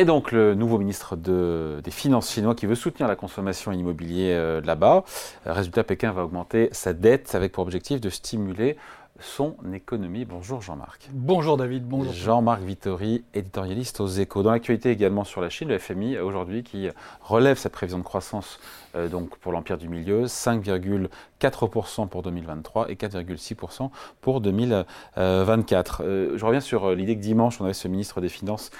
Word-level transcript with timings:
Et 0.00 0.04
donc 0.04 0.30
le 0.30 0.54
nouveau 0.54 0.78
ministre 0.78 1.16
des 1.16 1.90
Finances 1.90 2.30
chinois 2.30 2.54
qui 2.54 2.66
veut 2.66 2.76
soutenir 2.76 3.08
la 3.08 3.16
consommation 3.16 3.72
immobilière 3.72 4.38
euh, 4.40 4.60
là-bas. 4.60 5.02
Résultat, 5.44 5.82
Pékin 5.82 6.12
va 6.12 6.22
augmenter 6.22 6.68
sa 6.70 6.92
dette 6.92 7.34
avec 7.34 7.50
pour 7.50 7.64
objectif 7.64 8.00
de 8.00 8.08
stimuler 8.08 8.76
son 9.20 9.56
économie. 9.72 10.24
Bonjour 10.24 10.62
Jean-Marc. 10.62 11.08
Bonjour 11.12 11.56
David, 11.56 11.84
bonjour. 11.84 12.12
Jean-Marc 12.12 12.62
Vittori, 12.62 13.24
éditorialiste 13.34 14.00
aux 14.00 14.06
échos. 14.06 14.42
Dans 14.42 14.52
l'actualité 14.52 14.90
également 14.90 15.24
sur 15.24 15.40
la 15.40 15.50
Chine, 15.50 15.68
le 15.68 15.78
FMI 15.78 16.18
aujourd'hui 16.18 16.62
qui 16.62 16.88
relève 17.20 17.56
sa 17.56 17.70
prévision 17.70 17.98
de 17.98 18.04
croissance 18.04 18.60
euh, 18.94 19.08
donc 19.08 19.36
pour 19.38 19.52
l'Empire 19.52 19.78
du 19.78 19.88
Milieu, 19.88 20.24
5,4% 20.24 22.08
pour 22.08 22.22
2023 22.22 22.90
et 22.90 22.94
4,6% 22.94 23.90
pour 24.20 24.40
2024. 24.40 26.02
Euh, 26.04 26.38
je 26.38 26.44
reviens 26.44 26.60
sur 26.60 26.86
euh, 26.86 26.94
l'idée 26.94 27.16
que 27.16 27.22
dimanche, 27.22 27.60
on 27.60 27.64
avait 27.64 27.74
ce 27.74 27.88
ministre 27.88 28.20
des 28.20 28.28
Finances 28.28 28.70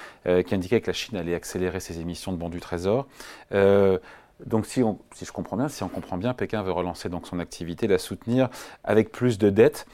qui 0.47 0.55
indiquait 0.55 0.81
que 0.81 0.89
la 0.89 0.93
Chine 0.93 1.17
allait 1.17 1.34
accélérer 1.34 1.81
ses 1.81 2.01
émissions 2.01 2.33
de 2.33 2.37
bons 2.37 2.51
du 2.51 2.61
Trésor. 2.61 3.07
Donc 4.45 4.67
si, 4.67 4.83
si, 5.15 5.25
je 5.25 5.33
comprends 5.33 5.57
bien, 5.57 5.69
si 5.69 5.83
on 5.83 5.89
comprend 5.89 6.17
bien, 6.17 6.34
Pékin 6.34 6.62
veut 6.62 6.73
relancer 6.73 7.09
donc 7.09 7.27
son 7.27 7.39
activité, 7.39 7.87
la 7.87 7.98
soutenir 7.98 8.48
avec 8.84 9.11
plus 9.11 9.39
de 9.39 9.51
dettes. 9.51 9.87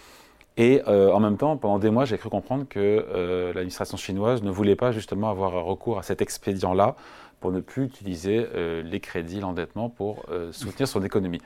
Et 0.56 0.82
euh, 0.86 1.12
en 1.12 1.20
même 1.20 1.36
temps, 1.36 1.56
pendant 1.56 1.78
des 1.78 1.90
mois, 1.90 2.04
j'ai 2.04 2.16
cru 2.16 2.28
comprendre 2.28 2.66
que 2.68 2.78
euh, 2.78 3.52
l'administration 3.54 3.96
chinoise 3.96 4.42
ne 4.42 4.50
voulait 4.50 4.76
pas 4.76 4.92
justement 4.92 5.28
avoir 5.28 5.64
recours 5.64 5.98
à 5.98 6.02
cet 6.02 6.22
expédient-là 6.22 6.95
pour 7.40 7.50
ne 7.50 7.60
plus 7.60 7.84
utiliser 7.84 8.46
euh, 8.54 8.82
les 8.82 9.00
crédits, 9.00 9.40
l'endettement 9.40 9.90
pour 9.90 10.24
soutenir 10.52 10.86
son 10.86 11.02
économie. 11.02 11.42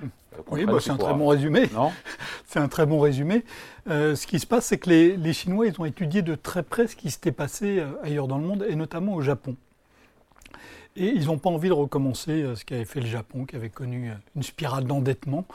oui, 0.51 0.67
bah, 0.67 0.75
c'est 0.81 0.91
un 0.91 0.97
très 0.97 1.15
bon 1.15 1.27
résumé. 1.27 1.71
c'est 2.47 2.61
un 2.61 2.69
très 2.69 2.87
bon 2.87 3.01
résumé. 3.01 3.45
ce 3.87 4.27
qui 4.27 4.39
se 4.39 4.47
passe, 4.47 4.67
c'est 4.67 4.79
que 4.79 4.91
les, 4.91 5.17
les, 5.17 5.33
Chinois, 5.33 5.67
ils 5.67 5.81
ont 5.81 5.87
étudié 5.87 6.21
de 6.21 6.35
très 6.35 6.63
près 6.63 6.87
ce 6.87 6.95
qui 6.95 7.11
s'était 7.11 7.33
passé 7.33 7.83
ailleurs 8.03 8.29
dans 8.29 8.39
le 8.39 8.45
monde, 8.45 8.67
et 8.69 8.77
notamment 8.77 9.15
au 9.15 9.23
Japon. 9.23 9.57
Et 10.97 11.07
ils 11.07 11.27
n'ont 11.27 11.39
pas 11.39 11.51
envie 11.51 11.69
de 11.69 11.75
recommencer 11.75 12.45
ce 12.55 12.65
qu'avait 12.65 12.85
fait 12.85 13.01
le 13.01 13.07
Japon, 13.07 13.47
qui 13.47 13.57
avait 13.57 13.71
connu 13.71 14.11
une 14.37 14.43
spirale 14.43 14.85
d'endettement. 14.85 15.47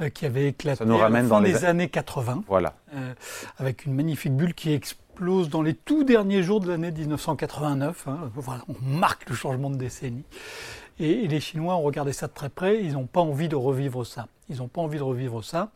Euh, 0.00 0.08
qui 0.08 0.26
avait 0.26 0.48
éclaté 0.48 0.84
nous 0.84 0.96
ramène 0.96 1.28
dans 1.28 1.38
les... 1.38 1.64
années 1.64 1.88
80. 1.88 2.42
Voilà. 2.48 2.74
Euh, 2.94 3.14
avec 3.58 3.86
une 3.86 3.94
magnifique 3.94 4.34
bulle 4.34 4.52
qui 4.52 4.72
explose 4.72 5.48
dans 5.48 5.62
les 5.62 5.74
tout 5.74 6.02
derniers 6.02 6.42
jours 6.42 6.58
de 6.58 6.68
l'année 6.68 6.90
1989. 6.90 8.08
Hein. 8.08 8.18
Voilà, 8.34 8.62
on 8.68 8.74
marque 8.84 9.28
le 9.28 9.36
changement 9.36 9.70
de 9.70 9.76
décennie. 9.76 10.24
Et, 10.98 11.28
les 11.28 11.38
Chinois 11.38 11.76
ont 11.76 11.82
regardé 11.82 12.12
ça 12.12 12.26
de 12.26 12.32
très 12.32 12.48
près. 12.48 12.82
Ils 12.82 12.94
n'ont 12.94 13.06
pas 13.06 13.20
envie 13.20 13.48
de 13.48 13.54
revivre 13.54 14.04
ça. 14.04 14.26
Ils 14.48 14.56
n'ont 14.56 14.68
pas 14.68 14.80
envie 14.80 14.98
de 14.98 15.04
revivre 15.04 15.44
ça. 15.44 15.70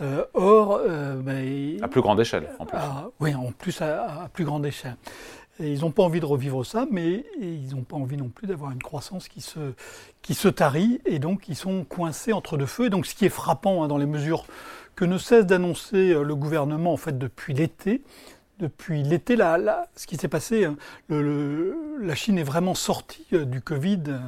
Euh, 0.00 0.24
or, 0.34 0.80
ben, 1.24 1.82
à 1.82 1.88
plus 1.88 2.00
grande 2.00 2.20
échelle, 2.20 2.48
en 2.60 2.66
plus. 2.66 2.78
oui, 3.18 3.34
en 3.34 3.50
plus 3.50 3.82
à 3.82 4.30
plus 4.32 4.44
grande 4.44 4.64
échelle 4.64 4.94
ils 5.60 5.80
n'ont 5.80 5.90
pas 5.90 6.02
envie 6.02 6.20
de 6.20 6.26
revivre 6.26 6.64
ça, 6.64 6.86
mais 6.90 7.24
ils 7.40 7.74
n'ont 7.74 7.82
pas 7.82 7.96
envie 7.96 8.16
non 8.16 8.28
plus 8.28 8.46
d'avoir 8.46 8.70
une 8.70 8.82
croissance 8.82 9.28
qui 9.28 9.40
se, 9.40 9.74
qui 10.22 10.34
se 10.34 10.48
tarit, 10.48 11.00
et 11.04 11.18
donc 11.18 11.48
ils 11.48 11.56
sont 11.56 11.84
coincés 11.84 12.32
entre 12.32 12.56
deux 12.56 12.66
feux. 12.66 12.86
Et 12.86 12.90
donc 12.90 13.06
ce 13.06 13.14
qui 13.14 13.24
est 13.24 13.30
frappant 13.30 13.82
hein, 13.82 13.88
dans 13.88 13.98
les 13.98 14.06
mesures 14.06 14.44
que 14.98 15.04
ne 15.04 15.16
cesse 15.16 15.46
d'annoncer 15.46 16.10
euh, 16.10 16.24
le 16.24 16.34
gouvernement 16.34 16.92
en 16.92 16.96
fait 16.96 17.16
depuis 17.16 17.54
l'été, 17.54 18.02
depuis 18.58 19.04
l'été, 19.04 19.36
ce 19.94 20.08
qui 20.08 20.16
s'est 20.16 20.26
passé, 20.26 20.64
hein, 20.64 20.76
la 21.08 22.14
Chine 22.16 22.36
est 22.36 22.42
vraiment 22.42 22.74
sortie 22.74 23.24
euh, 23.32 23.44
du 23.44 23.60
Covid 23.60 24.02
euh, 24.08 24.18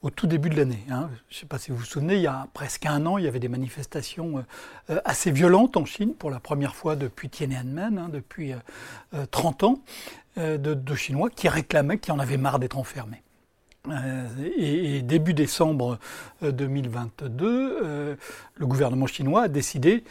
au 0.00 0.08
tout 0.08 0.26
début 0.26 0.48
de 0.48 0.56
l'année. 0.56 0.82
Hein. 0.88 1.10
Je 1.28 1.36
ne 1.36 1.40
sais 1.40 1.46
pas 1.46 1.58
si 1.58 1.72
vous 1.72 1.76
vous 1.76 1.84
souvenez, 1.84 2.14
il 2.14 2.22
y 2.22 2.26
a 2.26 2.48
presque 2.54 2.86
un 2.86 3.04
an, 3.04 3.18
il 3.18 3.24
y 3.24 3.28
avait 3.28 3.38
des 3.38 3.50
manifestations 3.50 4.46
assez 5.04 5.30
violentes 5.30 5.76
en 5.76 5.84
Chine 5.84 6.14
pour 6.14 6.30
la 6.30 6.40
première 6.40 6.74
fois 6.74 6.96
depuis 6.96 7.28
Tiananmen, 7.28 8.08
depuis 8.10 8.52
30 9.30 9.64
ans. 9.64 9.78
Euh, 10.36 10.58
de, 10.58 10.94
Chinois 10.96 11.30
qui 11.30 11.48
réclamaient, 11.48 11.98
qui 11.98 12.10
en 12.10 12.18
avaient 12.18 12.36
marre 12.36 12.58
d'être 12.58 12.76
enfermés. 12.76 13.22
Euh, 13.88 14.26
et, 14.56 15.00
début 15.02 15.32
décembre 15.32 15.98
2022, 16.42 17.78
euh, 17.82 18.16
le 18.56 18.66
gouvernement 18.66 19.06
chinois 19.06 19.42
a 19.42 19.48
décidé 19.48 20.02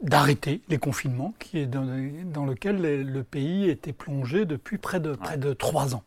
d'arrêter 0.00 0.60
les 0.68 0.78
confinements 0.78 1.34
qui 1.40 1.58
est 1.58 1.66
dans, 1.66 1.86
dans 2.32 2.44
lequel 2.44 3.02
le 3.02 3.22
pays 3.24 3.68
était 3.68 3.92
plongé 3.92 4.44
depuis 4.44 4.78
près 4.78 5.00
de, 5.00 5.14
près 5.14 5.38
de 5.38 5.52
trois 5.52 5.94
ans. 5.94 6.02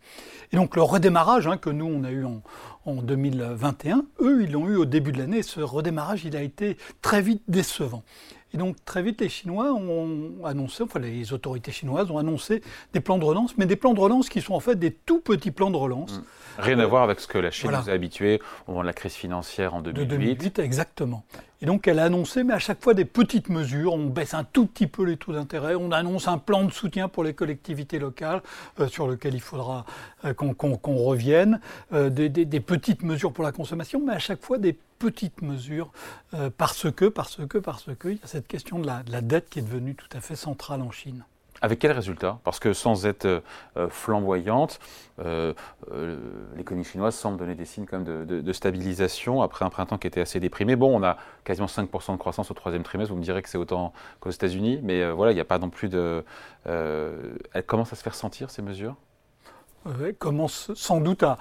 Et 0.53 0.55
donc 0.55 0.75
le 0.75 0.81
redémarrage 0.81 1.47
hein, 1.47 1.57
que 1.57 1.69
nous 1.69 1.85
on 1.85 2.03
a 2.03 2.11
eu 2.11 2.23
en, 2.25 2.41
en 2.85 2.95
2021, 2.95 4.05
eux 4.21 4.43
ils 4.43 4.51
l'ont 4.51 4.67
eu 4.67 4.75
au 4.75 4.85
début 4.85 5.11
de 5.11 5.17
l'année. 5.17 5.43
Ce 5.43 5.59
redémarrage 5.59 6.23
il 6.23 6.37
a 6.37 6.41
été 6.41 6.77
très 7.01 7.21
vite 7.21 7.43
décevant. 7.47 8.03
Et 8.55 8.57
donc 8.57 8.77
très 8.85 9.03
vite, 9.03 9.19
les 9.19 9.27
Chinois 9.27 9.73
ont 9.73 10.45
annoncé, 10.45 10.81
enfin 10.81 10.99
les 10.99 11.33
autorités 11.33 11.73
chinoises 11.73 12.09
ont 12.09 12.17
annoncé 12.17 12.61
des 12.93 13.01
plans 13.01 13.17
de 13.17 13.25
relance, 13.25 13.57
mais 13.57 13.65
des 13.65 13.75
plans 13.75 13.93
de 13.93 13.99
relance 13.99 14.29
qui 14.29 14.39
sont 14.39 14.53
en 14.53 14.61
fait 14.61 14.75
des 14.77 14.91
tout 14.91 15.19
petits 15.19 15.51
plans 15.51 15.71
de 15.71 15.75
relance. 15.75 16.19
Mmh. 16.19 16.23
Rien 16.59 16.79
à 16.79 16.85
voir 16.85 17.03
avec 17.03 17.19
ce 17.19 17.27
que 17.27 17.37
la 17.37 17.51
Chine 17.51 17.71
nous 17.71 17.89
a 17.89 17.91
habitués 17.91 18.39
au 18.65 18.71
moment 18.71 18.83
de 18.83 18.87
la 18.87 18.93
crise 18.93 19.13
financière 19.13 19.75
en 19.75 19.81
2008. 19.81 19.99
De 19.99 20.09
2008, 20.09 20.59
exactement. 20.59 21.25
Et 21.65 21.67
donc 21.67 21.87
elle 21.87 21.97
a 21.97 22.03
annoncé, 22.03 22.43
mais 22.43 22.53
à 22.53 22.59
chaque 22.59 22.83
fois 22.83 22.93
des 22.93 23.05
petites 23.05 23.49
mesures. 23.49 23.93
On 23.93 24.05
baisse 24.05 24.35
un 24.35 24.43
tout 24.43 24.67
petit 24.67 24.85
peu 24.85 25.03
les 25.03 25.17
taux 25.17 25.33
d'intérêt, 25.33 25.73
on 25.73 25.91
annonce 25.91 26.27
un 26.27 26.37
plan 26.37 26.63
de 26.63 26.71
soutien 26.71 27.07
pour 27.07 27.23
les 27.23 27.33
collectivités 27.33 27.97
locales 27.97 28.43
euh, 28.79 28.87
sur 28.87 29.07
lequel 29.07 29.33
il 29.33 29.41
faudra 29.41 29.83
euh, 30.25 30.35
qu'on 30.35 30.95
revienne, 30.97 31.59
euh, 31.91 32.11
des, 32.11 32.59
petites 32.59 33.01
mesures 33.01 33.33
pour 33.33 33.43
la 33.43 33.51
consommation, 33.51 33.99
mais 33.99 34.13
à 34.13 34.19
chaque 34.19 34.43
fois 34.43 34.59
des 34.59 34.77
petites 34.99 35.41
mesures 35.41 35.91
parce 36.55 36.91
que, 36.91 37.05
parce 37.05 37.37
que, 37.47 37.57
parce 37.57 37.89
que, 37.97 38.09
il 38.09 38.17
y 38.17 38.23
a 38.23 38.27
cette 38.27 38.47
question 38.47 38.77
de 38.77 38.85
la 38.85 39.21
dette 39.21 39.49
qui 39.49 39.57
est 39.57 39.63
devenue 39.63 39.95
tout 39.95 40.15
à 40.15 40.21
fait 40.21 40.35
centrale 40.35 40.83
en 40.83 40.91
Chine. 40.91 41.23
Avec 41.65 41.79
quel 41.79 41.93
résultat? 41.93 42.37
Parce 42.43 42.59
que 42.59 42.73
sans 42.73 43.07
être 43.07 43.25
euh, 43.25 43.39
euh, 43.75 43.89
flamboyante, 43.89 44.79
euh, 45.17 45.51
l'économie 46.55 46.85
chinoise 46.85 47.15
semble 47.15 47.39
donner 47.39 47.55
des 47.55 47.65
signes 47.65 47.87
quand 47.87 47.97
même 47.97 48.25
de, 48.27 48.53
stabilisation 48.53 49.41
après 49.41 49.65
un 49.65 49.71
printemps 49.71 49.97
qui 49.97 50.05
était 50.05 50.21
assez 50.21 50.39
déprimé. 50.39 50.75
Bon, 50.75 50.95
on 50.95 51.01
a 51.01 51.17
quasiment 51.43 51.65
5% 51.65 52.11
de 52.11 52.17
croissance 52.17 52.51
au 52.51 52.53
troisième 52.53 52.83
trimestre, 52.83 53.11
vous 53.11 53.17
me 53.19 53.23
direz 53.23 53.41
que 53.41 53.49
c'est 53.49 53.57
autant 53.57 53.93
qu'aux 54.19 54.29
États-Unis, 54.29 54.79
mais 54.83 55.09
voilà, 55.09 55.31
il 55.31 55.35
n'y 55.35 55.41
a 55.41 55.45
pas 55.45 55.57
non 55.57 55.71
plus 55.71 55.89
de... 55.89 56.23
elle 56.65 57.63
commence 57.65 57.91
à 57.91 57.95
se 57.95 58.03
faire 58.03 58.13
sentir 58.15 58.51
ces 58.51 58.61
mesures? 58.61 58.95
Commence 60.19 60.71
sans 60.73 60.99
doute 60.99 61.23
à, 61.23 61.37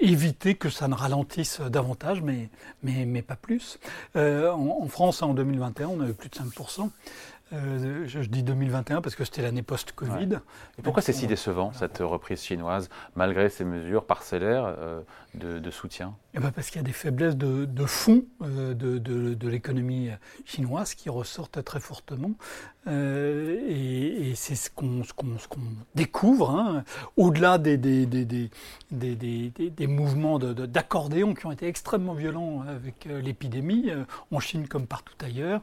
éviter 0.00 0.54
que 0.54 0.68
ça 0.68 0.88
ne 0.88 0.94
ralentisse 0.94 1.60
davantage, 1.60 2.22
mais, 2.22 2.48
mais, 2.82 3.04
mais 3.04 3.22
pas 3.22 3.36
plus. 3.36 3.78
en, 4.16 4.88
France, 4.88 5.22
en 5.22 5.34
2021, 5.34 5.88
on 5.88 6.00
avait 6.00 6.12
plus 6.12 6.28
de 6.28 6.36
5%. 6.36 6.90
Euh, 7.52 8.04
je, 8.06 8.20
dis 8.20 8.42
2021 8.44 9.00
parce 9.00 9.16
que 9.16 9.24
c'était 9.24 9.42
l'année 9.42 9.62
post-Covid. 9.62 10.38
Et 10.78 10.82
pourquoi 10.82 11.02
c'est 11.02 11.12
si 11.12 11.26
décevant, 11.26 11.72
cette 11.72 11.98
reprise 11.98 12.42
chinoise, 12.42 12.88
malgré 13.16 13.48
ces 13.48 13.64
mesures 13.64 14.04
parcellaires 14.04 14.76
euh, 14.78 15.00
de, 15.34 15.70
soutien? 15.70 16.14
Eh 16.34 16.38
ben 16.38 16.52
Parce 16.52 16.68
qu'il 16.68 16.76
y 16.76 16.84
a 16.84 16.86
des 16.86 16.92
faiblesses 16.92 17.36
de, 17.36 17.66
fond 17.86 18.24
euh, 18.42 18.74
de, 18.74 19.48
l'économie 19.48 20.10
chinoise 20.44 20.94
qui 20.94 21.10
ressortent 21.10 21.64
très 21.64 21.80
fortement. 21.80 22.32
et, 22.86 24.32
c'est 24.36 24.54
ce 24.54 24.70
qu'on 24.70 25.02
découvre, 25.96 26.50
hein, 26.50 26.84
au-delà 27.16 27.58
des, 27.58 27.76
des, 27.76 28.06
des, 28.06 28.50
des, 28.92 29.86
mouvements 29.88 30.38
d'accordéon 30.38 31.34
qui 31.34 31.46
ont 31.46 31.52
été 31.52 31.66
extrêmement 31.66 32.14
violents 32.14 32.62
avec 32.62 33.06
l'épidémie, 33.06 33.90
en 34.30 34.38
Chine 34.38 34.68
comme 34.68 34.86
partout 34.86 35.14
ailleurs. 35.24 35.62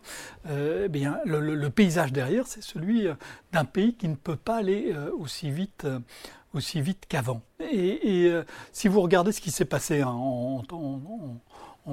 Eh 0.50 0.90
bien, 0.90 1.19
le, 1.25 1.40
le 1.40 1.69
paysage 1.78 2.12
derrière, 2.12 2.48
c'est 2.48 2.64
celui 2.64 3.08
euh, 3.08 3.14
d'un 3.54 3.64
pays 3.64 3.94
qui 3.94 4.08
ne 4.08 4.16
peut 4.16 4.36
pas 4.36 4.58
aller 4.58 4.92
euh, 4.94 5.12
aussi 5.18 5.52
vite, 5.52 5.86
euh, 5.86 6.00
aussi 6.54 6.82
vite 6.82 7.06
qu'avant. 7.08 7.42
Et, 7.60 8.34
si 8.74 8.88
vous 8.88 9.00
regardez 9.02 9.32
ce 9.32 9.40
qui 9.42 9.52
s'est 9.52 9.66
passé 9.66 10.02
hein, 10.02 10.10
en, 10.10 10.64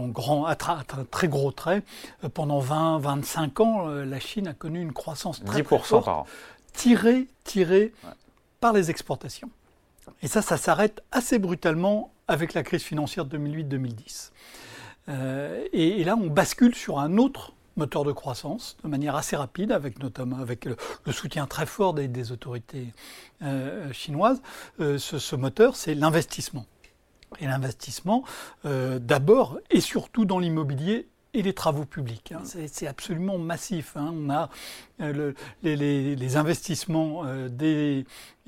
grand, 0.09 0.47
à, 0.47 0.57
très 0.57 1.29
gros 1.29 1.53
traits, 1.53 1.85
pendant 2.33 2.61
20-25 2.63 3.63
ans, 3.63 3.87
la 3.87 4.21
Chine 4.21 4.49
a 4.49 4.55
connu 4.55 4.81
une 4.81 4.93
croissance 4.93 5.45
très, 5.45 5.63
10% 5.63 5.65
forte, 5.65 6.05
par 6.05 6.19
an. 6.21 6.27
tirée, 6.73 7.29
tirée 7.45 7.93
par 8.61 8.73
les 8.73 8.91
exportations. 8.91 9.51
Et 10.23 10.29
ça, 10.29 10.41
ça 10.41 10.57
s'arrête 10.57 11.03
assez 11.13 11.39
brutalement 11.39 12.13
avec 12.27 12.55
la 12.55 12.63
crise 12.63 12.83
financière 12.83 13.27
de 13.27 13.37
2008-2010. 13.37 14.31
et, 15.73 16.01
et, 16.01 16.05
là, 16.05 16.17
on 16.17 16.29
bascule 16.29 16.75
sur 16.75 16.99
un 17.01 17.19
autre 17.19 17.54
moteur 17.77 18.05
de 18.05 18.13
croissance 18.13 18.77
de 18.83 18.89
manière 18.89 19.17
assez 19.17 19.37
rapide, 19.37 19.73
avec 19.73 20.03
notamment 20.03 20.39
avec 20.39 20.65
le, 20.65 20.77
soutien 21.13 21.47
très 21.47 21.67
fort 21.67 21.95
des, 21.95 22.33
autorités 22.33 22.89
euh, 23.43 23.93
chinoises. 23.93 24.41
Euh, 24.81 24.99
ce, 24.99 25.37
moteur, 25.37 25.77
c'est 25.77 25.95
l'investissement. 25.95 26.67
Et 27.41 27.47
l'investissement, 27.47 28.25
euh, 28.65 28.99
d'abord 29.01 29.59
et 29.71 29.81
surtout 29.81 30.25
dans 30.25 30.39
l'immobilier 30.39 31.09
et 31.35 31.43
les 31.43 31.53
travaux 31.53 31.85
publics. 31.85 32.33
Hein. 32.33 32.43
C'est 32.45 32.87
absolument 32.87 33.39
massif. 33.39 33.97
Hein. 33.97 34.15
On 34.15 34.31
a 34.31 34.49
euh, 35.01 35.33
les, 35.63 36.37
investissements 36.37 37.23
euh, 37.27 37.49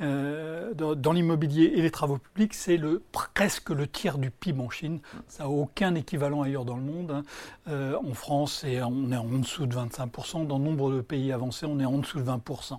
euh, 0.00 0.74
dans, 0.74 1.12
l'immobilier 1.12 1.72
et 1.74 1.82
les 1.82 1.90
travaux 1.90 2.18
publics, 2.18 2.54
c'est 2.54 2.76
le, 2.76 3.02
presque 3.34 3.70
le 3.70 3.86
tiers 3.86 4.18
du 4.18 4.30
PIB 4.30 4.62
en 4.62 4.70
Chine. 4.70 5.00
Ça 5.28 5.44
n'a 5.44 5.50
aucun 5.50 5.94
équivalent 5.96 6.42
ailleurs 6.42 6.64
dans 6.64 6.76
le 6.76 6.82
monde. 6.82 7.10
Hein. 7.66 7.98
en 8.02 8.14
France, 8.14 8.64
on 8.64 9.12
est 9.12 9.16
en 9.16 9.24
dessous 9.24 9.66
de 9.66 9.74
25%. 9.74 10.46
Dans 10.46 10.58
nombre 10.58 10.92
de 10.92 11.00
pays 11.00 11.32
avancés, 11.32 11.66
on 11.66 11.80
est 11.80 11.84
en 11.84 11.98
dessous 11.98 12.20
de 12.20 12.24
20%. 12.24 12.78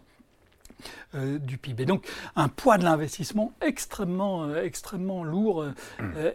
Du 1.13 1.57
PIB. 1.57 1.83
Et 1.83 1.85
donc 1.85 2.07
un 2.35 2.47
poids 2.47 2.77
de 2.77 2.83
l'investissement 2.83 3.53
extrêmement, 3.61 4.55
extrêmement 4.55 5.23
lourd, 5.23 5.65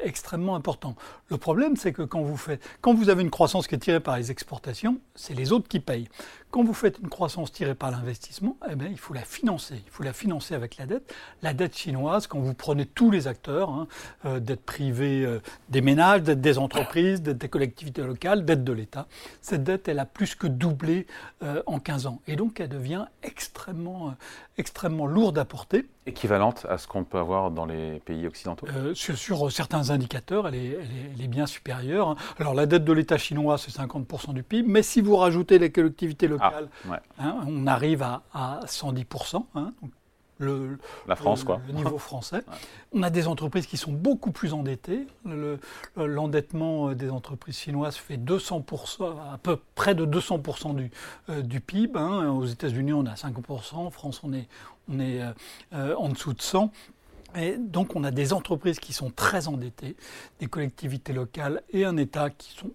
extrêmement 0.00 0.54
important. 0.56 0.96
Le 1.28 1.36
problème, 1.36 1.76
c'est 1.76 1.92
que 1.92 2.02
quand 2.02 2.22
vous 2.22 2.36
faites, 2.36 2.62
quand 2.80 2.94
vous 2.94 3.08
avez 3.08 3.22
une 3.22 3.30
croissance 3.30 3.66
qui 3.66 3.74
est 3.74 3.78
tirée 3.78 4.00
par 4.00 4.16
les 4.16 4.30
exportations, 4.30 4.98
c'est 5.14 5.34
les 5.34 5.52
autres 5.52 5.68
qui 5.68 5.80
payent. 5.80 6.08
Quand 6.52 6.64
vous 6.64 6.74
faites 6.74 6.98
une 6.98 7.08
croissance 7.08 7.50
tirée 7.50 7.74
par 7.74 7.90
l'investissement, 7.90 8.58
eh 8.70 8.76
bien, 8.76 8.88
il 8.88 8.98
faut 8.98 9.14
la 9.14 9.22
financer. 9.22 9.82
Il 9.86 9.90
faut 9.90 10.02
la 10.02 10.12
financer 10.12 10.54
avec 10.54 10.76
la 10.76 10.84
dette. 10.84 11.14
La 11.40 11.54
dette 11.54 11.74
chinoise, 11.74 12.26
quand 12.26 12.40
vous 12.40 12.52
prenez 12.52 12.84
tous 12.84 13.10
les 13.10 13.26
acteurs, 13.26 13.70
hein, 13.70 13.88
euh, 14.26 14.38
dette 14.38 14.60
privée 14.60 15.24
euh, 15.24 15.40
des 15.70 15.80
ménages, 15.80 16.22
dette 16.22 16.42
des 16.42 16.58
entreprises, 16.58 17.22
dette 17.22 17.38
des 17.38 17.48
collectivités 17.48 18.02
locales, 18.02 18.44
dette 18.44 18.64
de 18.64 18.72
l'État, 18.74 19.08
cette 19.40 19.64
dette, 19.64 19.88
elle 19.88 19.98
a 19.98 20.04
plus 20.04 20.34
que 20.34 20.46
doublé 20.46 21.06
euh, 21.42 21.62
en 21.64 21.78
15 21.78 22.04
ans. 22.04 22.20
Et 22.26 22.36
donc, 22.36 22.60
elle 22.60 22.68
devient 22.68 23.06
extrêmement, 23.22 24.14
extrêmement 24.58 25.06
lourde 25.06 25.38
à 25.38 25.46
porter. 25.46 25.86
Équivalente 26.04 26.66
à 26.68 26.78
ce 26.78 26.88
qu'on 26.88 27.04
peut 27.04 27.18
avoir 27.18 27.50
dans 27.52 27.64
les 27.64 28.00
pays 28.00 28.26
occidentaux? 28.26 28.66
Sur, 28.94 29.52
certains 29.52 29.90
indicateurs, 29.90 30.48
elle 30.48 30.56
est, 30.56 30.78
elle 31.16 31.24
est, 31.24 31.28
bien 31.28 31.46
supérieure. 31.46 32.08
Hein. 32.08 32.16
Alors, 32.38 32.54
la 32.54 32.66
dette 32.66 32.84
de 32.84 32.92
l'État 32.92 33.18
chinois, 33.18 33.56
c'est 33.56 33.70
50% 33.70 34.34
du 34.34 34.42
PIB, 34.42 34.68
mais 34.68 34.82
si 34.82 35.00
vous 35.00 35.16
rajoutez 35.16 35.60
les 35.60 35.70
collectivités 35.70 36.26
locales, 36.26 36.68
ah, 36.90 37.00
hein, 37.20 37.36
on 37.46 37.66
arrive 37.68 38.02
à, 38.02 38.22
110%. 38.66 39.44
Hein, 39.54 39.72
le, 40.42 40.78
la 41.06 41.16
France, 41.16 41.44
quoi. 41.44 41.60
Le 41.66 41.72
niveau 41.72 41.98
français. 42.10 42.42
On 42.92 43.02
a 43.02 43.10
des 43.10 43.26
entreprises 43.26 43.66
qui 43.66 43.76
sont 43.76 43.92
beaucoup 43.92 44.32
plus 44.32 44.52
endettées. 44.52 45.06
L'endettement 45.96 46.90
euh, 46.90 46.94
des 46.94 47.10
entreprises 47.10 47.58
chinoises 47.58 47.96
fait 47.96 48.16
200%, 48.16 49.32
à 49.32 49.38
peu 49.38 49.58
près 49.74 49.94
de 49.94 50.04
200% 50.04 50.74
du, 50.74 50.90
euh, 51.30 51.42
du 51.42 51.60
PIB. 51.60 51.98
Hein. 51.98 52.30
Aux 52.30 52.46
États-Unis, 52.46 52.92
on 52.92 53.06
a 53.06 53.14
5%. 53.14 53.74
En 53.76 53.90
France, 53.90 54.20
on 54.22 54.32
est, 54.32 54.48
on 54.88 54.98
est 54.98 55.20
euh, 55.72 55.94
en 55.96 56.08
dessous 56.08 56.32
de 56.34 56.40
100%. 56.40 56.70
Et 57.34 57.56
donc 57.56 57.96
on 57.96 58.04
a 58.04 58.10
des 58.10 58.34
entreprises 58.34 58.78
qui 58.78 58.92
sont 58.92 59.10
très 59.10 59.48
endettées, 59.48 59.96
des 60.38 60.46
collectivités 60.48 61.14
locales 61.14 61.62
et 61.70 61.86
un 61.86 61.96
État 61.96 62.28
qui 62.28 62.52
sont 62.52 62.70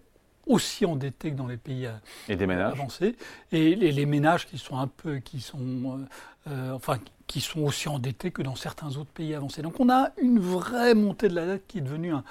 aussi 0.47 0.85
endettés 0.85 1.31
que 1.31 1.35
dans 1.35 1.47
les 1.47 1.57
pays 1.57 1.89
et 2.29 2.35
des 2.35 2.47
ménages. 2.47 2.73
avancés. 2.73 3.15
Et 3.51 3.75
les, 3.75 4.05
ménages 4.05 4.47
qui 4.47 4.57
sont 4.57 4.77
un 4.77 4.87
peu, 4.87 5.19
qui 5.19 5.41
sont, 5.41 5.59
euh, 5.59 6.51
euh, 6.51 6.71
enfin, 6.73 6.97
qui 7.27 7.41
sont 7.41 7.61
aussi 7.61 7.89
endettés 7.89 8.31
que 8.31 8.41
dans 8.41 8.55
certains 8.55 8.95
autres 8.97 9.11
pays 9.11 9.33
avancés. 9.35 9.61
Donc 9.61 9.79
on 9.79 9.89
a 9.89 10.11
une 10.21 10.39
vraie 10.39 10.93
montée 10.93 11.27
de 11.27 11.35
la 11.35 11.45
dette 11.45 11.67
qui 11.67 11.79
est 11.79 11.81
devenue 11.81 12.13
un, 12.13 12.23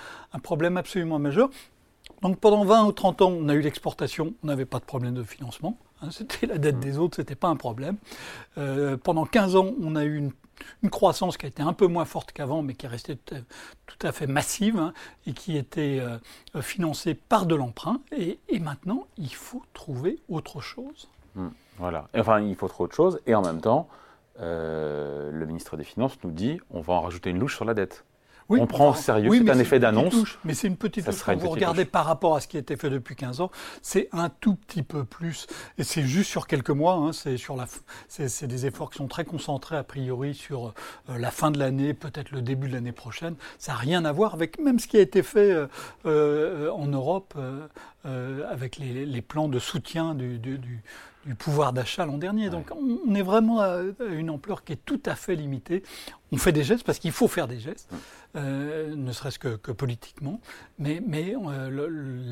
problème 0.43 0.77
absolument 0.77 1.19
majeur. 1.19 1.51
Donc 2.23 2.39
pendant 2.39 2.65
20 2.65 2.87
ou 2.87 2.93
30 2.93 3.23
ans, 3.23 3.31
on 3.31 3.49
a 3.49 3.55
eu 3.55 3.61
l'exportation, 3.61 4.35
on 4.43 4.47
n'avait 4.47 4.65
pas 4.65 4.79
de 4.79 4.85
problème 4.85 5.15
de 5.15 5.23
financement. 5.23 5.77
Hein, 6.03 6.11
c'était 6.11 6.47
la 6.47 6.59
dette 6.59 6.77
mmh. 6.77 6.81
des 6.81 6.99
autres, 6.99 7.17
ce 7.17 7.23
n'était 7.23 7.35
pas 7.35 7.49
un 7.49 7.57
problème. 7.57 7.97
Euh, 8.59 8.97
pendant 8.97 9.25
15 9.27 9.57
ans, 9.57 9.73
on 9.83 9.97
a 9.97 10.05
eu 10.05 10.17
une 10.17 10.33
une 10.83 10.91
croissance 10.91 11.37
qui 11.37 11.47
a 11.47 11.49
été 11.49 11.63
un 11.63 11.73
peu 11.73 11.87
moins 11.87 12.05
forte 12.05 12.33
qu'avant, 12.33 12.63
mais 12.63 12.75
qui 12.75 12.87
est 12.87 12.89
restée 12.89 13.17
tout 13.17 13.99
à 14.07 14.13
fait 14.13 14.27
massive 14.27 14.79
hein, 14.79 14.93
et 15.27 15.33
qui 15.33 15.57
était 15.57 16.01
euh, 16.01 16.63
financée 16.63 17.15
par 17.15 17.47
de 17.47 17.55
l'emprunt. 17.55 18.01
Et, 18.13 18.39
maintenant, 18.61 19.07
il 19.17 19.35
faut 19.35 19.63
trouver 19.75 20.19
autre 20.29 20.61
chose. 20.61 21.09
Hmm, 21.35 21.49
voilà. 21.79 22.09
enfin, 22.17 22.41
il 22.41 22.57
faut 22.57 22.69
trouver 22.69 22.87
autre 22.87 22.97
chose. 22.97 23.21
Et 23.27 23.35
en 23.35 23.43
même 23.43 23.61
temps, 23.61 23.89
euh, 24.41 25.31
le 25.31 25.47
ministre 25.47 25.77
des 25.77 25.85
Finances 25.85 26.19
nous 26.25 26.31
dit 26.31 26.61
on 26.71 26.81
va 26.81 26.95
en 26.95 27.01
rajouter 27.03 27.31
une 27.31 27.39
louche 27.39 27.57
sur 27.57 27.65
la 27.65 27.75
dette 27.75 28.05
on 28.49 28.67
prend 28.67 28.91
au 28.91 28.95
sérieux, 28.95 29.31
c'est 29.33 29.51
un 29.51 29.59
effet 29.59 29.79
d'annonce. 29.79 30.15
Mais 30.45 30.55
c'est 30.55 30.69
une 30.69 30.77
petite 30.77 31.05
touche. 31.05 31.23
Quand 31.23 31.37
vous 31.37 31.49
regardez 31.49 31.85
par 31.85 32.07
rapport 32.07 32.37
à 32.37 32.41
ce 32.41 32.49
qui 32.49 32.57
a 32.57 32.61
été 32.61 32.77
fait 32.77 32.91
depuis 32.91 33.17
15 33.17 33.41
ans, 33.41 33.51
c'est 33.83 34.09
un 34.13 34.29
tout 34.29 34.55
petit 34.55 34.83
peu 34.83 35.05
plus. 35.05 35.47
Et 35.79 35.85
c'est 35.85 36.03
juste 36.03 36.31
sur 36.31 36.47
quelques 36.47 36.71
mois. 36.71 36.95
Hein, 36.95 37.13
c'est 37.13 37.37
sur 37.37 37.57
la, 37.57 37.67
c'est 38.09 38.47
des 38.47 38.67
efforts 38.67 38.91
qui 38.91 38.99
sont 38.99 39.09
très 39.09 39.25
concentrés 39.25 39.77
a 39.77 39.85
priori 39.85 40.35
sur 40.35 40.75
euh, 41.11 41.19
la 41.19 41.31
fin 41.31 41.51
de 41.51 41.59
l'année, 41.59 41.95
peut-être 41.95 42.31
le 42.31 42.43
début 42.43 42.69
de 42.69 42.75
l'année 42.75 42.93
prochaine. 42.93 43.35
Ça 43.59 43.73
n'a 43.73 43.79
rien 43.79 44.05
à 44.05 44.13
voir 44.13 44.35
avec 44.35 44.61
même 44.61 44.79
ce 44.79 44.87
qui 44.87 44.97
a 44.97 45.01
été 45.01 45.23
fait 45.23 45.51
euh, 45.51 45.67
euh, 46.07 46.71
en 46.71 46.87
Europe 46.87 47.35
avec 48.05 48.79
les, 48.79 49.23
plans 49.23 49.49
de 49.49 49.59
soutien 49.59 50.15
du, 50.15 50.39
du, 50.39 50.83
du 51.27 51.35
pouvoir 51.35 51.73
d'achat 51.73 52.07
l'an 52.07 52.19
dernier. 52.19 52.51
Donc 52.51 52.71
on, 52.71 53.15
est 53.15 53.23
vraiment 53.23 53.61
à 53.61 53.81
une 54.09 54.31
ampleur 54.31 54.65
qui 54.65 54.73
est 54.75 54.85
tout 54.85 55.01
à 55.05 55.17
fait 55.17 55.35
limitée. 55.35 55.83
On 56.33 56.37
fait 56.37 56.53
des 56.53 56.63
gestes 56.63 56.85
parce 56.85 56.99
qu'il 56.99 57.13
faut 57.13 57.29
faire 57.29 57.49
des 57.49 57.59
gestes, 57.59 57.93
euh, 58.37 58.95
ne 58.95 59.13
serait-ce 59.13 59.39
que, 59.39 59.57
politiquement, 59.73 60.41
mais, 60.79 61.03
mais 61.07 61.35
euh, 61.35 61.89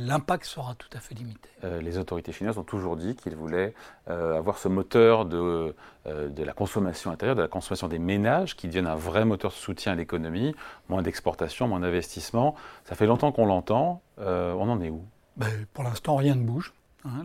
l'impact 0.06 0.44
sera 0.44 0.74
tout 0.74 0.88
à 0.92 1.00
fait 1.00 1.14
limité. 1.14 1.48
Euh, 1.64 1.80
les 1.80 1.98
autorités 1.98 2.32
chinoises 2.32 2.58
ont 2.58 2.64
toujours 2.64 2.96
dit 2.96 3.14
qu'ils 3.16 3.36
voulaient 3.36 3.74
avoir 4.06 4.58
ce 4.58 4.68
moteur 4.68 5.24
de, 5.24 5.74
de 6.06 6.44
la 6.44 6.52
consommation 6.52 7.10
intérieure, 7.10 7.36
de 7.36 7.42
la 7.42 7.48
consommation 7.48 7.88
des 7.88 7.98
ménages, 7.98 8.54
qui 8.54 8.68
devienne 8.68 8.86
un 8.86 8.96
vrai 8.96 9.24
moteur 9.24 9.50
de 9.50 9.56
soutien 9.56 9.92
à 9.92 9.94
l'économie, 9.94 10.54
moins 10.88 11.02
d'exportation, 11.02 11.68
moins 11.68 11.80
d'investissement. 11.80 12.54
Ça 12.84 12.94
fait 12.94 13.06
longtemps 13.06 13.32
qu'on 13.32 13.46
l'entend. 13.46 14.02
on 14.18 14.68
en 14.68 14.80
est 14.80 14.90
où? 14.90 15.02
Ben, 15.36 15.48
Pour 15.72 15.84
l'instant, 15.84 16.16
rien 16.16 16.34
ne 16.34 16.44
bouge. 16.44 16.72
Hein, 17.04 17.24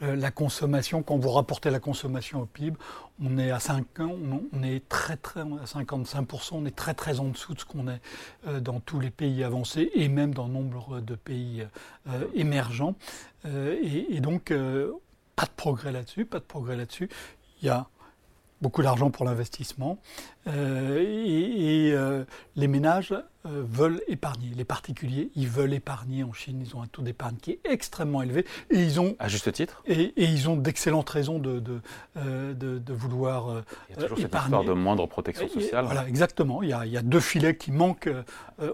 la 0.00 0.30
consommation, 0.30 1.02
quand 1.02 1.16
vous 1.16 1.30
rapportez 1.30 1.70
la 1.70 1.80
consommation 1.80 2.42
au 2.42 2.46
PIB, 2.46 2.76
on 3.20 3.36
est 3.36 3.50
à 3.50 3.58
5 3.58 4.00
ans, 4.00 4.16
on, 4.52 4.62
est 4.62 4.88
très 4.88 5.16
très 5.16 5.40
à 5.40 5.64
55%, 5.64 6.50
on 6.52 6.66
est 6.66 6.76
très 6.76 6.94
très 6.94 7.18
en 7.18 7.24
dessous 7.24 7.54
de 7.54 7.60
ce 7.60 7.64
qu'on 7.64 7.88
est 7.88 8.00
euh, 8.46 8.60
dans 8.60 8.80
tous 8.80 9.00
les 9.00 9.10
pays 9.10 9.42
avancés 9.42 9.90
et 9.94 10.08
même 10.08 10.34
dans 10.34 10.46
nombre 10.46 11.00
de 11.00 11.14
pays 11.14 11.66
euh, 12.08 12.26
émergents. 12.34 12.94
Euh, 13.44 13.76
et, 13.82 14.16
et, 14.16 14.20
donc 14.20 14.52
pas 15.34 15.46
de 15.46 15.50
progrès 15.56 15.90
là-dessus, 15.90 16.24
pas 16.24 16.38
de 16.38 16.44
progrès 16.44 16.76
là-dessus. 16.76 17.08
Il 17.60 17.66
y 17.66 17.70
a 17.70 17.88
beaucoup 18.60 18.82
d'argent 18.82 19.10
pour 19.10 19.24
l'investissement 19.24 19.98
et, 20.46 21.88
et 21.90 22.24
les 22.56 22.68
ménages 22.68 23.14
euh, 23.44 23.64
veulent 23.68 24.00
épargner. 24.06 24.52
Les 24.54 24.64
particuliers, 24.64 25.32
ils 25.34 25.48
veulent 25.48 25.72
épargner 25.72 26.22
en 26.22 26.32
Chine. 26.32 26.62
Ils 26.64 26.76
ont 26.76 26.82
un 26.82 26.86
taux 26.86 27.02
d'épargne 27.02 27.34
qui 27.42 27.50
est 27.50 27.60
extrêmement 27.64 28.22
élevé. 28.22 28.46
Et 28.70 28.80
ils 28.80 29.00
ont, 29.00 29.16
à 29.18 29.26
juste 29.26 29.50
titre? 29.50 29.82
Et, 29.84 30.12
ils 30.16 30.48
ont 30.48 30.54
d'excellentes 30.54 31.10
raisons 31.10 31.40
de, 31.40 31.58
de, 31.58 31.80
euh, 32.18 32.54
de, 32.54 32.92
vouloir 32.92 33.50
euh, 33.50 33.64
Il 33.88 33.96
y 33.96 33.98
a 33.98 34.02
toujours 34.02 34.18
cette 34.18 34.32
histoire 34.32 34.62
de 34.62 34.72
moindre 34.72 35.06
protection 35.06 35.48
sociale. 35.48 35.86
voilà, 35.86 36.06
exactement. 36.06 36.62
Il 36.62 36.68
y, 36.68 36.72
a, 36.72 36.86
il 36.86 36.92
y, 36.92 36.96
a, 36.96 37.02
deux 37.02 37.18
filets 37.18 37.56
qui 37.56 37.72
manquent 37.72 38.10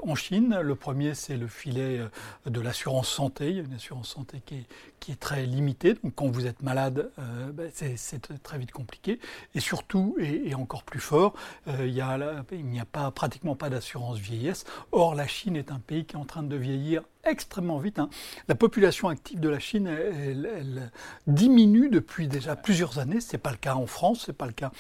en 0.02 0.14
Chine. 0.14 0.58
Le 0.60 0.74
premier, 0.74 1.14
c'est 1.14 1.38
le 1.38 1.46
filet 1.46 2.00
de 2.44 2.60
l'assurance 2.60 3.08
santé. 3.08 3.48
Il 3.48 3.56
y 3.56 3.60
a 3.60 3.62
une 3.62 3.72
assurance 3.72 4.08
santé 4.08 4.42
qui 4.44 4.56
est, 4.56 4.66
qui 5.00 5.12
est 5.12 5.20
très 5.20 5.46
limitée. 5.46 5.94
Donc 5.94 6.12
quand 6.14 6.28
vous 6.28 6.46
êtes 6.46 6.62
malade, 6.62 7.10
ben, 7.54 7.70
c'est 7.72 8.42
très 8.42 8.58
vite 8.58 8.72
compliqué. 8.72 9.18
Et 9.54 9.60
surtout, 9.60 10.14
et, 10.20 10.54
encore 10.54 10.82
plus 10.82 11.00
fort, 11.00 11.32
il 11.66 11.92
n'y 11.92 12.00
a, 12.00 12.12
a 12.12 12.84
pas, 12.84 13.10
pratiquement 13.10 13.54
pas 13.54 13.70
d'assurance 13.70 14.18
vieillesse. 14.18 14.64
Or, 14.92 15.14
la 15.14 15.26
Chine 15.26 15.56
est 15.56 15.70
un 15.70 15.78
pays 15.78 16.04
qui 16.04 16.16
est 16.16 16.18
en 16.18 16.24
train 16.24 16.42
de 16.42 16.56
vieillir 16.56 17.02
extrêmement 17.24 17.78
vite. 17.78 17.98
Hein. 17.98 18.08
La 18.48 18.54
population 18.54 19.08
active 19.08 19.40
de 19.40 19.48
la 19.48 19.58
Chine, 19.58 19.86
elle, 19.86 20.90
diminue 21.26 21.88
depuis 21.88 22.28
déjà 22.28 22.56
plusieurs 22.56 22.98
années. 22.98 23.20
Ce 23.20 23.32
n'est 23.32 23.38
pas 23.38 23.50
le 23.50 23.56
cas 23.56 23.74
en 23.74 23.86
France, 23.86 24.20
ce 24.20 24.30
n'est 24.30 24.36
pas 24.36 24.46
le 24.46 24.52
cas 24.52 24.72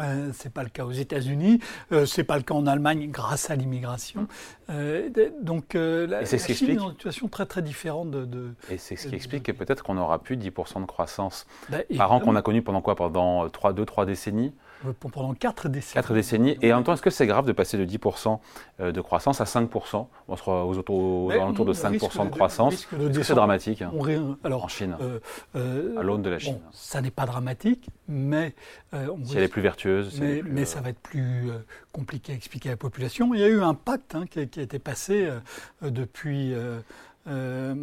euh, 0.00 0.30
c'est 0.32 0.52
pas 0.52 0.62
le 0.62 0.68
cas 0.68 0.84
aux 0.84 0.92
États-Unis, 0.92 1.60
euh, 1.92 2.06
c'est 2.06 2.24
pas 2.24 2.36
le 2.36 2.42
cas 2.42 2.54
en 2.54 2.66
Allemagne 2.66 3.10
grâce 3.10 3.50
à 3.50 3.56
l'immigration. 3.56 4.26
Euh, 4.70 5.08
donc 5.40 5.74
euh, 5.74 6.06
la, 6.06 6.24
Chine 6.24 6.70
est 6.70 6.74
dans 6.74 6.88
une 6.88 6.92
situation 6.94 7.28
très 7.28 7.46
très 7.46 7.62
différente 7.62 8.10
de. 8.10 8.54
et 8.70 8.78
c'est 8.78 8.96
ce 8.96 9.08
qui 9.08 9.14
explique 9.14 9.44
que 9.44 9.52
peut-être 9.52 9.84
qu'on 9.84 9.94
n'aura 9.94 10.18
plus 10.18 10.36
10% 10.36 10.80
de 10.80 10.86
croissance 10.86 11.46
bah, 11.68 11.78
par 11.96 12.12
an 12.12 12.20
qu'on 12.20 12.34
a 12.34 12.42
connu 12.42 12.62
pendant 12.62 12.80
quoi? 12.80 12.96
Pendant 12.96 13.48
3, 13.48 13.72
2-3 13.72 14.06
décennies? 14.06 14.52
Pendant 14.92 15.34
4 15.34 15.68
décennies. 15.68 15.94
4 15.94 16.14
décennies. 16.14 16.58
Et 16.62 16.72
en 16.72 16.76
même 16.76 16.84
temps, 16.84 16.92
est-ce 16.94 17.02
que 17.02 17.10
c'est 17.10 17.26
grave 17.26 17.46
de 17.46 17.52
passer 17.52 17.78
de 17.78 17.84
10% 17.84 18.38
de 18.80 19.00
croissance 19.00 19.40
à 19.40 19.44
5% 19.44 20.06
On 20.28 20.36
sera 20.36 20.64
aux, 20.64 20.78
aux, 20.88 21.30
alentours 21.30 21.64
de 21.64 21.74
5% 21.74 22.26
de 22.26 22.30
croissance. 22.30 22.88
C'est 23.22 23.34
dramatique 23.34 23.82
hein, 23.82 23.92
alors, 24.44 24.64
en 24.64 24.68
Chine, 24.68 24.96
à 25.54 26.02
l'aune 26.02 26.22
de 26.22 26.30
la 26.30 26.38
Chine? 26.38 26.58
Ça 26.72 27.00
n'est 27.00 27.10
pas 27.10 27.26
dramatique, 27.26 27.88
mais... 28.08 28.54
si 29.24 29.36
elle 29.36 29.44
est 29.44 29.48
plus 29.48 29.62
vertueuse. 29.62 30.20
Mais, 30.20 30.42
mais 30.44 30.64
ça 30.64 30.80
va 30.80 30.90
être 30.90 31.00
plus 31.00 31.50
compliqué 31.92 32.32
à 32.32 32.34
expliquer 32.34 32.70
à 32.70 32.72
la 32.72 32.76
population. 32.76 33.34
Il 33.34 33.40
y 33.40 33.44
a 33.44 33.48
eu 33.48 33.62
un 33.62 33.74
pacte 33.74 34.14
hein, 34.14 34.26
qui, 34.26 34.38
a, 34.38 34.42
été 34.42 34.78
passé 34.78 35.26
euh, 35.26 35.90
depuis 35.90 36.54
euh, 37.26 37.74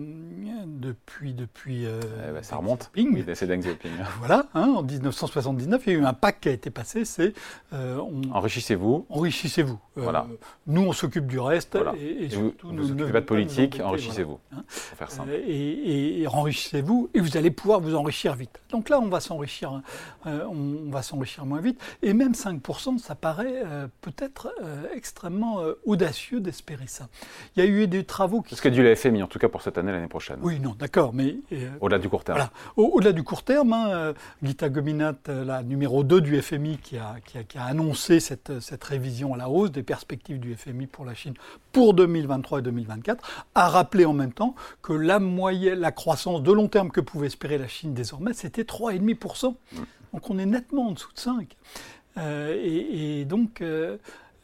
depuis, 0.67 1.33
depuis 1.33 1.87
euh, 1.87 1.99
bah, 2.31 2.43
ça 2.43 2.57
remonte. 2.57 2.91
Oui, 2.95 3.25
c'est 3.33 3.47
Deng 3.47 3.59
Xiaoping. 3.59 3.91
Voilà, 4.19 4.45
hein, 4.53 4.73
en 4.77 4.83
1979, 4.83 5.81
il 5.87 5.93
y 5.93 5.95
a 5.95 5.99
eu 5.99 6.05
un 6.05 6.13
pacte 6.13 6.43
qui 6.43 6.49
a 6.49 6.51
été 6.51 6.69
passé, 6.69 7.05
c'est 7.05 7.33
euh, 7.73 7.99
enrichissez-vous. 8.31 9.07
Enrichissez-vous. 9.09 9.79
voilà. 9.95 10.27
Nous, 10.67 10.81
on 10.81 10.93
s'occupe 10.93 11.25
du 11.25 11.39
reste. 11.39 11.75
Et, 11.99 12.29
surtout, 12.29 12.67
vous, 12.67 12.73
nous 12.73 12.93
ne 12.93 13.11
pas 13.11 13.21
de 13.21 13.25
politique, 13.25 13.81
enrichissez-vous. 13.83 14.39
Hein. 14.55 14.63
faire 14.67 15.09
simple. 15.09 15.31
Et, 15.31 16.23
enrichissez-vous, 16.27 17.09
et 17.15 17.19
vous 17.19 17.35
allez 17.35 17.49
pouvoir 17.49 17.79
vous 17.79 17.95
enrichir 17.95 18.35
vite. 18.35 18.61
Donc 18.69 18.89
là, 18.89 18.99
on 18.99 19.07
va 19.07 19.21
s'enrichir, 19.21 19.81
on, 20.25 20.91
va 20.91 21.01
s'enrichir 21.01 21.47
moins 21.47 21.61
vite. 21.61 21.81
Et 22.03 22.13
même 22.13 22.33
5%, 22.33 22.99
ça 22.99 23.15
paraît 23.15 23.63
peut-être 24.01 24.53
extrêmement 24.93 25.61
audacieux 25.85 26.41
d'espérer 26.41 26.85
ça. 26.85 27.07
Il 27.55 27.63
y 27.63 27.67
a 27.67 27.69
eu 27.69 27.87
des 27.87 28.03
travaux 28.03 28.41
qui. 28.41 28.51
Parce 28.51 28.61
que 28.61 28.69
du 28.69 28.95
FMI, 28.95 29.23
tout 29.31 29.39
cas 29.39 29.47
pour 29.47 29.61
cette 29.61 29.77
année, 29.77 29.93
l'année 29.93 30.09
prochaine. 30.09 30.39
Oui, 30.41 30.59
non, 30.59 30.75
d'accord, 30.77 31.13
mais... 31.13 31.37
Euh, 31.53 31.69
au-delà 31.79 31.99
du 31.99 32.09
court 32.09 32.25
terme. 32.25 32.37
Voilà. 32.37 32.51
Au-delà 32.75 33.13
du 33.13 33.23
court 33.23 33.43
terme, 33.43 33.71
hein, 33.71 33.89
euh, 33.89 34.13
Gita 34.43 34.67
Gominat, 34.67 35.15
euh, 35.29 35.45
la 35.45 35.63
numéro 35.63 36.03
2 36.03 36.19
du 36.19 36.41
FMI, 36.41 36.77
qui 36.77 36.97
a, 36.97 37.15
qui 37.23 37.57
a, 37.57 37.63
annoncé 37.63 38.19
cette, 38.19 38.59
cette, 38.59 38.83
révision 38.83 39.33
à 39.33 39.37
la 39.37 39.49
hausse 39.49 39.71
des 39.71 39.83
perspectives 39.83 40.37
du 40.37 40.53
FMI 40.53 40.85
pour 40.85 41.05
la 41.05 41.13
Chine 41.13 41.33
pour 41.71 41.93
2023 41.93 42.59
et 42.59 42.61
2024, 42.61 43.45
a 43.55 43.69
rappelé 43.69 44.03
en 44.03 44.13
même 44.13 44.33
temps 44.33 44.53
que 44.81 44.91
la, 44.91 45.19
moyenne, 45.19 45.79
la 45.79 45.93
croissance 45.93 46.43
de 46.43 46.51
long 46.51 46.67
terme 46.67 46.91
que 46.91 46.99
pouvait 46.99 47.27
espérer 47.27 47.57
la 47.57 47.69
Chine 47.69 47.93
désormais, 47.93 48.33
c'était 48.33 48.63
3,5%. 48.63 49.47
Mm. 49.47 49.77
Donc 50.13 50.29
on 50.29 50.37
est 50.39 50.45
nettement 50.45 50.89
en 50.89 50.91
dessous 50.91 51.13
de 51.13 51.19
5. 51.19 51.55
et, 52.17 53.23
donc... 53.23 53.63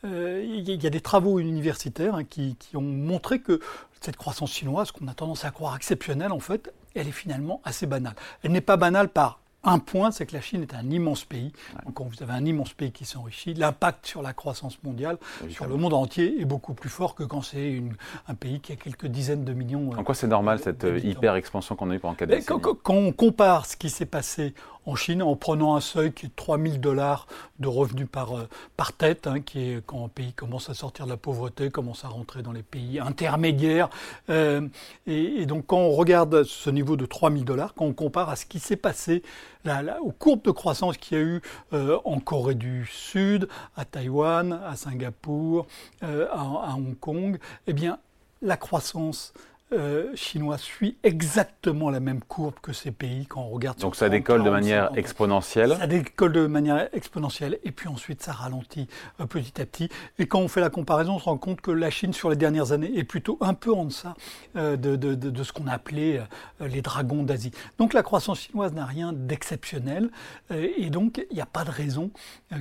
Euh, 0.06 0.44
il 0.46 0.84
y 0.84 0.88
a 0.88 0.89
des 0.89 1.01
travaux 1.01 1.39
universitaires 1.39 2.15
hein, 2.15 2.24
qui, 2.24 2.56
ont 2.75 2.82
montré 2.82 3.39
que 3.39 3.60
cette 4.01 4.18
croissance 4.18 4.51
chinoise, 4.51 4.92
qu'on 4.92 5.08
a 5.08 5.13
tendance 5.13 5.46
à 5.46 5.51
croire 5.51 5.75
exceptionnelle, 5.75 6.32
en 6.32 6.39
fait, 6.39 6.74
elle 6.96 7.08
est 7.08 7.12
finalement 7.12 7.62
assez 7.63 7.86
banale. 7.86 8.16
Elle 8.44 8.51
n'est 8.51 8.62
pas 8.62 8.77
banale 8.77 9.10
par 9.10 9.39
un 9.63 9.80
point, 9.80 10.12
c'est 10.12 10.25
que 10.25 10.34
la 10.34 10.42
Chine 10.42 10.62
est 10.62 10.74
un 10.74 10.89
immense 10.89 11.25
pays. 11.25 11.51
quand 11.94 12.06
vous 12.06 12.24
avez 12.24 12.34
un 12.34 12.46
immense 12.46 12.74
pays 12.74 12.92
qui 12.92 13.06
s'enrichit, 13.06 13.54
l'impact 13.54 14.06
sur 14.06 14.22
la 14.22 14.34
croissance 14.34 14.82
mondiale, 14.84 15.18
sur 15.50 15.68
le 15.68 15.75
monde 15.75 15.94
entier, 15.94 16.39
est 16.39 16.46
beaucoup 16.46 16.74
plus 16.74 16.89
fort 16.89 17.16
que 17.16 17.24
quand 17.24 17.42
c'est 17.42 17.82
un 18.27 18.36
pays 18.36 18.60
qui 18.60 18.72
a 18.72 18.75
quelques 18.75 19.08
dizaines 19.08 19.44
de 19.44 19.54
millions. 19.54 19.92
En 19.98 20.04
quoi 20.04 20.16
c'est 20.16 20.27
normal 20.27 20.60
cette 20.60 20.84
euh, 20.86 21.00
hyper 21.00 21.36
expansion 21.36 21.75
qu'on 21.75 21.89
a 21.89 21.96
eue 21.96 22.00
pendant 22.00 22.16
4 22.16 22.30
décennies 22.30 22.46
quand, 22.46 22.75
quand, 22.75 22.94
on 22.94 23.12
compare 23.12 23.66
ce 23.66 23.75
qui 23.75 23.89
s'est 23.89 24.06
passé 24.06 24.54
en 24.88 24.96
Chine 24.96 25.22
en 25.22 25.36
prenant 25.36 25.75
un 25.75 25.82
seuil 25.82 26.13
qui 26.13 26.25
est 26.25 26.29
de 26.29 26.34
3 26.36 26.58
000 26.58 26.77
dollars 26.77 27.27
de 27.60 27.67
revenus 27.67 28.08
par, 28.10 28.38
euh, 28.38 28.48
par 28.77 28.94
tête, 28.94 29.27
hein, 29.27 29.41
qui 29.41 29.60
est 29.60 29.86
quand 29.86 30.06
un 30.06 30.08
pays 30.08 30.32
commence 30.32 30.70
à 30.70 30.74
sortir 30.74 31.06
de 31.06 31.12
la 31.12 31.17
pauvreté, 31.17 31.70
commence 31.70 32.06
à 32.06 32.08
rentrer 32.08 32.41
dans 32.41 32.53
les 32.53 32.63
pays 32.63 33.00
intermédiaires. 33.00 33.89
Euh, 34.29 34.65
et, 35.06 35.46
donc 35.46 35.67
quand 35.67 35.77
on 35.77 35.91
regarde 35.91 36.44
ce 36.44 36.70
niveau 36.70 36.96
de 36.96 37.06
3 37.06 37.32
000 37.32 37.44
dollars, 37.44 37.74
quand 37.74 37.86
on 37.86 37.94
compare 37.94 38.29
à 38.29 38.38
ce 38.38 38.46
qui 38.46 38.60
s'est 38.60 38.77
passé 38.77 39.24
là, 39.65 40.00
aux 40.01 40.13
courbes 40.13 40.44
de 40.44 40.51
croissance 40.51 40.96
qu'il 40.96 41.17
y 41.17 41.22
a 41.22 41.24
eu 41.24 41.41
euh, 41.74 41.98
en 42.06 42.22
Corée 42.22 42.56
du 42.56 42.86
Sud, 42.89 43.50
à 43.75 43.84
Taïwan, 43.84 44.62
à 44.65 44.77
Singapour, 44.77 45.67
à 46.01 46.75
Hong 46.75 46.98
Kong, 46.98 47.38
eh 47.67 47.74
bien 47.74 48.00
la 48.41 48.56
croissance 48.56 49.34
euh, 49.74 50.16
chinois 50.16 50.58
suit 50.58 50.98
exactement 51.04 51.90
la 51.90 52.00
même 52.00 52.22
courbe 52.22 52.56
que 52.62 52.72
ces 52.72 52.92
pays 52.92 53.26
quand 53.26 53.42
on 53.42 53.50
regarde. 53.50 53.78
Donc 53.80 53.98
ça 53.98 54.08
décolle 54.08 54.44
de 54.46 54.50
manière 54.50 54.90
exponentielle. 54.96 55.76
Ça 55.78 55.88
décolle 55.88 56.32
de 56.32 56.48
manière 56.48 56.88
exponentielle 56.94 57.60
et 57.66 57.72
puis 57.72 57.90
ensuite 57.90 58.24
ça 58.24 58.32
ralentit 58.32 58.88
euh, 59.20 59.26
petit 59.26 59.62
à 59.62 59.66
petit. 59.66 59.90
Et 60.20 60.26
quand 60.26 60.40
on 60.40 60.48
fait 60.48 60.62
la 60.62 60.70
comparaison, 60.70 61.16
on 61.16 61.20
se 61.20 61.26
rend 61.26 61.38
compte 61.38 61.60
que 61.60 61.72
la 61.72 61.90
Chine 61.90 62.14
sur 62.14 62.30
les 62.30 62.38
dernières 62.38 62.72
années 62.72 62.98
est 62.98 63.04
plutôt 63.04 63.38
un 63.42 63.54
peu 63.54 63.74
en 63.74 63.84
deçà 63.84 64.14
euh, 64.56 64.78
de, 64.78 64.96
de, 64.96 65.16
de, 65.16 65.44
ce 65.44 65.52
qu'on 65.52 65.68
appelait 65.68 66.22
les 66.62 66.82
dragons 66.82 67.24
d'Asie. 67.24 67.52
Donc 67.78 67.94
la 67.94 68.04
croissance 68.04 68.40
chinoise 68.40 68.72
n'a 68.72 68.86
rien 68.86 69.12
d'exceptionnel 69.12 70.12
et 70.50 70.90
donc 70.90 71.26
il 71.30 71.36
n'y 71.36 71.42
a 71.42 71.46
pas 71.46 71.66
de 71.66 71.72
raison 71.72 72.12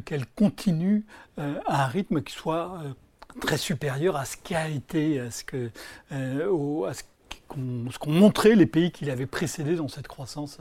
qu'elle 0.04 0.26
continue 0.26 1.04
à 1.36 1.84
un 1.84 1.86
rythme 1.86 2.22
qui 2.22 2.32
soit 2.32 2.80
très 3.40 3.56
supérieur 3.56 4.16
à 4.16 4.24
ce 4.24 4.36
qu'a 4.36 4.68
été, 4.68 5.20
à 5.20 5.30
ce 5.30 5.44
que, 5.44 5.70
euh, 6.12 6.92
ce 6.92 7.98
qu'ont 7.98 8.10
montré 8.10 8.54
les 8.54 8.66
pays 8.66 8.90
qui 8.90 9.04
l'avaient 9.04 9.26
précédé 9.26 9.76
dans 9.76 9.88
cette 9.88 10.08
croissance 10.08 10.58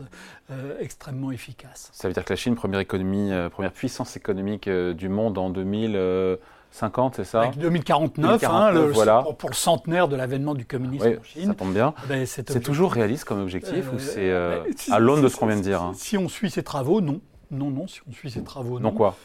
euh, 0.51 0.77
extrêmement 0.79 1.31
efficace. 1.31 1.89
Ça 1.93 2.07
veut 2.07 2.13
dire 2.13 2.23
que 2.23 2.33
la 2.33 2.37
Chine, 2.37 2.55
première 2.55 2.79
économie, 2.79 3.31
euh, 3.31 3.49
première 3.49 3.71
puissance 3.71 4.15
économique 4.15 4.69
du 4.69 5.09
monde 5.09 5.37
en 5.37 5.49
2050, 5.49 7.15
c'est 7.15 7.23
ça? 7.23 7.41
Avec 7.41 7.57
2049, 7.57 8.43
hein, 8.43 8.71
voilà. 8.93 9.25
pour, 9.37 9.49
le 9.49 9.55
centenaire 9.55 10.07
de 10.07 10.15
l'avènement 10.15 10.53
du 10.53 10.65
communisme 10.65 11.17
en 11.19 11.23
Chine. 11.23 11.47
Ça 11.47 11.53
tombe 11.55 11.73
bien. 11.73 11.93
Eh 12.05 12.07
ben, 12.07 12.25
c'est 12.25 12.61
toujours 12.61 12.93
réaliste 12.93 13.25
comme 13.25 13.41
objectif 13.41 13.91
ou 13.93 13.99
c'est 13.99 14.31
à 14.31 14.99
l'aune 14.99 15.21
de 15.21 15.27
ce 15.27 15.37
qu'on 15.37 15.47
vient 15.47 15.57
de 15.57 15.61
dire 15.61 15.81
hein? 15.81 15.93
Si 15.95 16.17
on 16.17 16.29
suit 16.29 16.49
ces 16.49 16.63
travaux, 16.63 17.01
non. 17.01 17.21
Non, 17.51 17.69
non, 17.69 17.87
si 17.87 18.01
on 18.09 18.11
suit 18.11 18.31
ces 18.31 18.43
travaux, 18.43 18.79
non. 18.79 18.91
Non 18.91 18.91
quoi? 18.91 19.15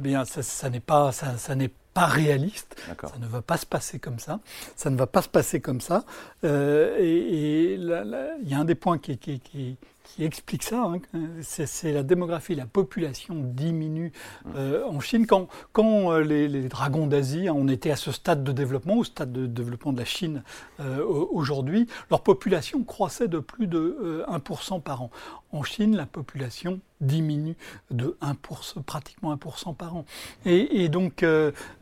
Bien, 0.00 0.24
ça, 0.24 0.42
ça 0.42 0.70
n'est 0.70 0.80
pas, 0.80 1.12
ça, 1.12 1.36
ça 1.36 1.54
n'est 1.54 1.70
pas 1.94 2.06
réaliste. 2.06 2.76
Ça 2.86 3.18
ne 3.20 3.26
va 3.26 3.40
pas 3.40 3.56
se 3.56 3.64
passer 3.64 3.98
comme 3.98 4.18
ça. 4.18 4.40
Ça 4.76 4.90
ne 4.90 4.96
va 4.96 5.06
pas 5.06 5.22
se 5.22 5.28
passer 5.28 5.60
comme 5.60 5.80
ça. 5.80 6.04
Euh, 6.42 6.96
et 6.98 7.74
il 7.74 8.48
y 8.48 8.54
a 8.54 8.58
un 8.58 8.64
des 8.64 8.74
points 8.74 8.98
qui, 8.98 9.16
qui, 9.16 9.38
qui, 9.38 9.76
qui 10.02 10.24
explique 10.24 10.64
ça. 10.64 10.82
Hein. 10.82 10.98
C'est 11.42 11.92
la 11.92 12.02
démographie, 12.02 12.54
la 12.54 12.66
population 12.66 13.36
diminue 13.36 14.12
euh, 14.56 14.84
en 14.84 15.00
Chine. 15.00 15.26
Quand, 15.26 15.48
quand 15.72 16.12
euh, 16.12 16.20
les, 16.20 16.68
dragons 16.68 17.06
d'Asie, 17.06 17.48
hein, 17.48 17.54
on 17.56 17.68
était 17.68 17.92
à 17.92 17.96
ce 17.96 18.10
stade 18.10 18.42
de 18.42 18.52
développement, 18.52 18.96
au 18.96 19.04
stade 19.04 19.32
de 19.32 19.46
développement 19.46 19.92
de 19.92 19.98
la 19.98 20.04
Chine 20.04 20.42
aujourd'hui, 21.30 21.86
leur 22.10 22.22
population 22.22 22.82
croissait 22.82 23.28
de 23.28 23.38
plus 23.38 23.68
de 23.68 24.24
1% 24.28 24.82
par 24.82 25.02
an. 25.02 25.10
En 25.52 25.62
Chine, 25.62 25.96
la 25.96 26.06
population 26.06 26.80
diminue 27.00 27.56
de 27.90 28.16
1%, 28.22 28.82
pratiquement 28.82 29.34
1% 29.34 29.74
par 29.74 29.96
an. 29.96 30.04
Et, 30.44 30.88
donc, 30.88 31.24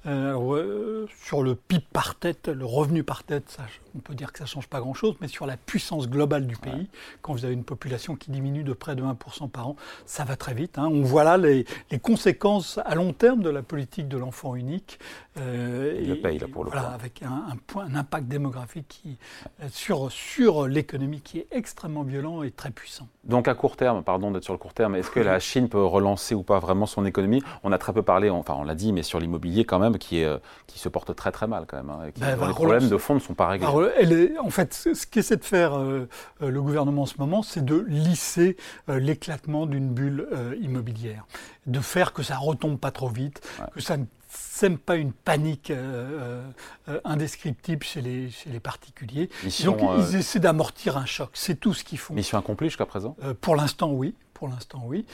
sur 0.05 1.43
le 1.43 1.55
PIB 1.55 1.85
par 1.93 2.17
tête, 2.17 2.49
le 2.49 2.65
revenu 2.65 3.05
par 3.05 3.23
tête, 3.23 3.45
ça, 3.49 3.65
on 3.95 4.01
peut 4.01 4.15
dire 4.15 4.33
que 4.33 4.39
ça 4.39 4.45
ne 4.45 4.49
change 4.49 4.67
pas 4.67 4.81
grand-chose, 4.81 5.15
mais 5.21 5.29
sur 5.29 5.47
la 5.47 5.57
puissance 5.57 6.09
globale 6.09 6.47
du 6.47 6.57
pays, 6.57 6.89
quand 7.21 7.33
vous 7.33 7.45
avez 7.45 7.55
une 7.55 7.65
population 7.65 8.17
qui 8.17 8.31
diminue 8.31 8.65
de 8.65 8.73
près 8.73 8.97
de 8.97 9.03
1% 9.03 9.49
par 9.49 9.69
an, 9.69 9.77
ça 10.07 10.25
va 10.25 10.37
très 10.37 10.55
vite. 10.55 10.79
Hein. 10.79 10.89
On 10.91 11.03
voit 11.03 11.25
là 11.25 11.37
les, 11.37 11.65
conséquences 12.03 12.81
à 12.85 12.95
long 12.95 13.13
terme 13.13 13.43
de 13.43 13.51
la 13.51 13.63
politique 13.63 14.09
de 14.09 14.19
l'enfant 14.19 14.57
unique. 14.57 14.99
Euh, 15.39 15.99
Il 16.03 16.09
le 16.09 16.21
paye 16.21 16.39
là 16.39 16.47
pour 16.47 16.65
le 16.65 16.71
voilà, 16.71 16.89
Avec 16.89 17.23
un, 17.23 17.57
point, 17.67 17.87
un 17.87 17.95
impact 17.95 18.29
démographique 18.29 18.87
qui, 18.89 19.17
euh, 19.63 19.67
sur, 19.71 20.13
sur 20.13 20.69
l'économie 20.69 21.23
qui 21.23 21.39
est 21.39 21.47
extrêmement 21.51 22.03
violent 22.03 22.43
et 22.43 22.51
très 22.51 22.71
puissant. 22.71 23.09
Donc 23.25 23.49
à 23.49 23.55
court 23.55 23.77
terme, 23.77 24.03
pardon 24.05 24.31
d'être 24.31 24.45
sur 24.45 24.53
le 24.53 24.59
court 24.59 24.75
terme, 24.75 24.95
est-ce 24.95 25.11
que 25.11 25.21
la 25.21 25.41
Chine 25.41 25.71
peut 25.71 25.83
relancer 25.83 26.35
ou 26.35 26.43
pas 26.43 26.59
vraiment 26.59 26.85
son 26.85 27.07
économie? 27.07 27.43
On 27.63 27.73
a 27.73 27.79
très 27.79 27.95
peu 27.95 28.03
parlé, 28.03 28.29
enfin 28.29 28.55
on 28.59 28.65
l'a 28.65 28.75
dit, 28.75 28.93
mais 28.93 29.03
sur 29.03 29.21
l'immobilier 29.21 29.65
quand 29.65 29.79
même, 29.79 29.97
qui, 29.97 30.19
est, 30.19 30.27
euh, 30.27 30.37
qui 30.67 30.79
se 30.79 30.91
porte 30.91 31.17
très 31.17 31.33
très 31.33 31.47
mal 31.47 31.65
quand 31.67 31.79
même. 31.79 31.89
Hein, 31.89 32.11
ben, 32.19 32.37
les 32.47 32.53
problèmes 32.53 32.89
de 32.89 32.97
fond 32.99 33.15
ne 33.15 33.21
sont 33.21 33.35
pas 33.35 33.49
réglés. 33.49 33.67
elle 33.97 34.13
est, 34.13 34.39
en 34.39 34.51
fait, 34.51 34.75
ce 34.75 35.07
qu'essaie 35.07 35.37
de 35.37 35.45
faire 35.45 35.79
le 35.79 36.63
gouvernement 36.63 37.03
en 37.03 37.07
ce 37.07 37.17
moment, 37.19 37.43
c'est 37.43 37.65
de 37.65 37.85
lisser 37.89 38.57
l'éclatement 38.89 39.65
d'une 39.67 39.89
bulle 39.89 40.29
immobilière, 40.61 41.25
de 41.67 41.81
faire 41.81 42.13
que 42.13 42.23
ça 42.23 42.37
retombe 42.37 42.79
pas 42.79 42.91
trop 42.91 43.09
vite, 43.09 43.41
que 43.75 43.81
ça 43.81 43.97
ne 43.97 44.05
sème 44.33 44.79
pas 44.79 44.97
une 44.97 45.13
panique 45.13 45.71
euh, 45.71 46.43
euh, 46.89 47.01
indescriptible 47.05 47.85
chez 47.85 48.01
les, 48.01 48.31
chez 48.31 48.51
les 48.51 48.61
particuliers. 48.61 49.29
Donc 49.65 49.81
ils 49.81 50.17
euh, 50.17 50.19
essaient 50.19 50.41
d'amortir 50.41 50.97
un 50.97 51.07
choc, 51.07 51.31
c'est 51.35 51.59
tout 51.59 51.75
ce 51.75 51.85
qu'ils 51.85 51.99
font. 51.99 52.15
Mission 52.15 52.39
accomplie 52.39 52.69
jusqu'à 52.69 52.87
présent? 52.87 53.17
Pour 53.41 53.57
l'instant, 53.57 53.91
oui. 53.93 54.15
Pour 54.35 54.49
l'instant, 54.49 54.83
oui. 54.87 55.07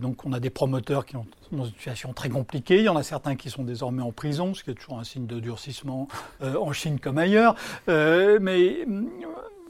donc 0.00 0.24
on 0.24 0.32
a 0.32 0.40
des 0.40 0.48
promoteurs 0.48 1.04
qui 1.04 1.12
sont 1.12 1.26
dans 1.52 1.66
une 1.66 1.72
situation 1.72 2.14
très 2.14 2.30
compliquée. 2.30 2.78
Il 2.78 2.84
y 2.84 2.88
en 2.88 2.96
a 2.96 3.02
certains 3.02 3.36
qui 3.36 3.50
sont 3.50 3.62
désormais 3.62 4.02
en 4.02 4.10
prison, 4.10 4.54
ce 4.54 4.64
qui 4.64 4.70
est 4.70 4.74
toujours 4.74 4.98
un 4.98 5.04
signe 5.04 5.26
de 5.26 5.38
durcissement 5.38 6.08
en 6.40 6.72
Chine 6.72 6.98
comme 6.98 7.18
ailleurs. 7.18 7.56
mais 7.86 8.86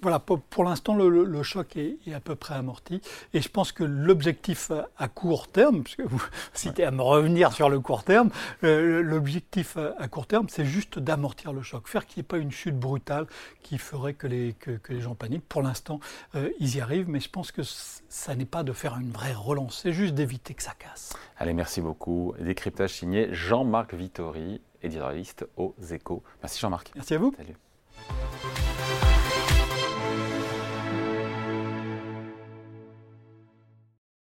voilà, 0.02 0.18
pour, 0.18 0.64
l'instant, 0.64 0.94
le, 0.94 1.42
choc 1.42 1.76
est, 1.76 1.98
à 2.14 2.20
peu 2.20 2.34
près 2.34 2.54
amorti. 2.54 3.00
Et 3.34 3.40
je 3.40 3.48
pense 3.48 3.72
que 3.72 3.84
l'objectif 3.84 4.70
à, 4.96 5.08
court 5.08 5.48
terme, 5.48 5.82
puisque 5.82 6.00
vous 6.00 6.22
citez 6.54 6.84
à 6.84 6.90
me 6.90 7.02
revenir 7.02 7.52
sur 7.52 7.68
le 7.68 7.80
court 7.80 8.04
terme, 8.04 8.30
euh, 8.64 9.02
l'objectif 9.02 9.76
à, 9.76 10.08
court 10.08 10.26
terme, 10.26 10.46
c'est 10.48 10.64
juste 10.64 10.98
d'amortir 10.98 11.52
le 11.52 11.62
choc, 11.62 11.88
faire 11.88 12.06
qu'il 12.06 12.20
n'y 12.20 12.24
ait 12.24 12.28
pas 12.28 12.38
une 12.38 12.50
chute 12.50 12.78
brutale 12.78 13.26
qui 13.62 13.78
ferait 13.78 14.14
que 14.14 14.26
les, 14.26 14.54
que, 14.54 14.78
les 14.88 15.00
gens 15.00 15.14
paniquent. 15.14 15.46
Pour 15.48 15.62
l'instant, 15.62 16.00
euh, 16.34 16.50
ils 16.58 16.76
y 16.76 16.80
arrivent, 16.80 17.08
mais 17.08 17.20
je 17.20 17.30
pense 17.30 17.52
que 17.52 17.62
ça 17.62 18.34
n'est 18.34 18.44
pas 18.44 18.62
de 18.62 18.72
faire 18.72 18.96
une 18.98 19.10
vraie 19.10 19.32
relance, 19.32 19.80
c'est 19.82 19.92
juste 19.92 20.14
d'éviter 20.14 20.54
que 20.54 20.62
ça 20.62 20.72
casse. 20.78 21.14
Allez, 21.36 21.54
merci 21.54 21.80
beaucoup. 21.80 22.34
Décryptage 22.38 22.94
signé 22.94 23.28
Jean-Marc 23.32 23.94
Vittori, 23.94 24.60
éditorialiste 24.82 25.46
aux 25.56 25.74
Échos. 25.90 26.22
Merci 26.42 26.60
Jean-Marc. 26.60 26.92
Merci 26.94 27.14
à 27.14 27.18
vous. 27.18 27.34
Salut. 27.36 28.69